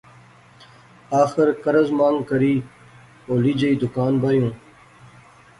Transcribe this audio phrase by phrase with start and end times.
[1.23, 2.53] آخر قرض مانگ کری
[3.27, 4.53] ہولی جئی دکان بائیوں